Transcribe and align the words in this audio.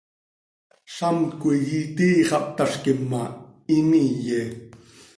Zamt 0.95 1.31
coi 1.41 1.61
itii 1.81 2.25
xah 2.27 2.43
cötazquim 2.45 2.99
ma, 3.09 3.23
him 3.67 3.89
iiye. 4.05 4.41